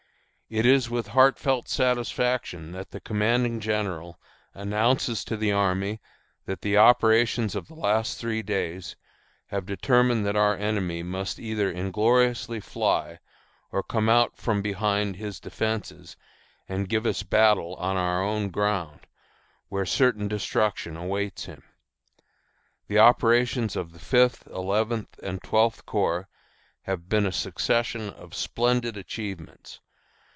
[0.53, 4.19] It is with heartfelt satisfaction that the commanding general
[4.53, 6.01] announces to the army
[6.45, 8.97] that the operations of the last three days
[9.47, 13.19] have determined that our enemy must either ingloriously fly
[13.71, 16.17] or come out from behind his defences
[16.67, 19.07] and give us battle on our own ground,
[19.69, 21.63] where certain destruction awaits him.
[22.87, 26.27] The operations of the Fifth, Eleventh, and Twelfth Corps
[26.81, 29.79] have been a succession of splendid achievements.